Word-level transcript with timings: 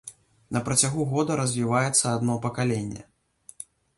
На 0.55 0.61
працягу 0.69 1.03
года 1.11 1.35
развіваецца 1.41 2.05
адно 2.15 2.39
пакаленне. 2.47 3.01